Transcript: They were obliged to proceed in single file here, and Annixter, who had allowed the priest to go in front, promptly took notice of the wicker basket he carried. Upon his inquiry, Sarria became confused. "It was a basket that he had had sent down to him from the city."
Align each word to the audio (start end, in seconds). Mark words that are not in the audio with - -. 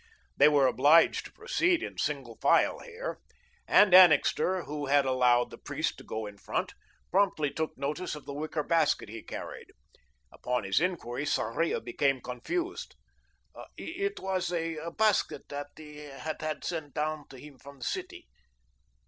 They 0.35 0.47
were 0.49 0.65
obliged 0.65 1.25
to 1.25 1.31
proceed 1.31 1.83
in 1.83 1.99
single 1.99 2.35
file 2.41 2.79
here, 2.79 3.19
and 3.67 3.93
Annixter, 3.93 4.63
who 4.63 4.87
had 4.87 5.05
allowed 5.05 5.51
the 5.51 5.59
priest 5.59 5.99
to 5.99 6.03
go 6.03 6.25
in 6.25 6.39
front, 6.39 6.73
promptly 7.11 7.51
took 7.51 7.77
notice 7.77 8.15
of 8.15 8.25
the 8.25 8.33
wicker 8.33 8.63
basket 8.63 9.09
he 9.09 9.21
carried. 9.21 9.67
Upon 10.31 10.63
his 10.63 10.79
inquiry, 10.81 11.25
Sarria 11.27 11.79
became 11.79 12.19
confused. 12.19 12.95
"It 13.77 14.19
was 14.19 14.51
a 14.51 14.79
basket 14.97 15.47
that 15.49 15.67
he 15.77 15.97
had 15.97 16.41
had 16.41 16.63
sent 16.63 16.95
down 16.95 17.27
to 17.27 17.37
him 17.37 17.59
from 17.59 17.77
the 17.77 17.85
city." 17.85 18.27